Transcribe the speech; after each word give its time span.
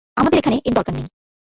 আমাদের 0.17 0.39
এখানে 0.39 0.57
এর 0.59 0.73
দরকার 0.73 0.93
নেই। 0.93 1.05